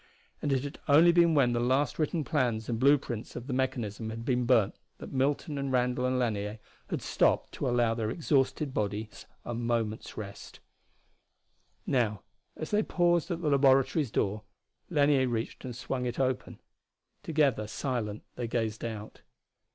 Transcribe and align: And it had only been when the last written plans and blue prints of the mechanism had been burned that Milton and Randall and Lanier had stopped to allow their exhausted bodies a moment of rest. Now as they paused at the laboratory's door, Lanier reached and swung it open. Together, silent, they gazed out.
And 0.41 0.51
it 0.51 0.63
had 0.63 0.79
only 0.87 1.11
been 1.11 1.35
when 1.35 1.53
the 1.53 1.59
last 1.59 1.99
written 1.99 2.23
plans 2.23 2.67
and 2.67 2.79
blue 2.79 2.97
prints 2.97 3.35
of 3.35 3.45
the 3.45 3.53
mechanism 3.53 4.09
had 4.09 4.25
been 4.25 4.47
burned 4.47 4.73
that 4.97 5.13
Milton 5.13 5.59
and 5.59 5.71
Randall 5.71 6.07
and 6.07 6.17
Lanier 6.17 6.57
had 6.89 7.03
stopped 7.03 7.51
to 7.51 7.69
allow 7.69 7.93
their 7.93 8.09
exhausted 8.09 8.73
bodies 8.73 9.27
a 9.45 9.53
moment 9.53 10.09
of 10.09 10.17
rest. 10.17 10.59
Now 11.85 12.23
as 12.57 12.71
they 12.71 12.81
paused 12.81 13.29
at 13.29 13.43
the 13.43 13.49
laboratory's 13.51 14.09
door, 14.09 14.41
Lanier 14.89 15.27
reached 15.27 15.63
and 15.65 15.75
swung 15.75 16.07
it 16.07 16.19
open. 16.19 16.59
Together, 17.21 17.67
silent, 17.67 18.23
they 18.33 18.47
gazed 18.47 18.83
out. 18.83 19.21